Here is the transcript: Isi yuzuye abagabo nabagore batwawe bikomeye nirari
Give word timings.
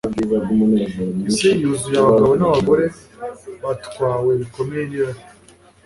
Isi 1.29 1.49
yuzuye 1.61 1.97
abagabo 2.03 2.33
nabagore 2.39 2.85
batwawe 3.63 4.31
bikomeye 4.41 4.83
nirari 4.89 5.21